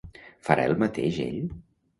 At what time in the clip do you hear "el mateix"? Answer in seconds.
0.71-1.23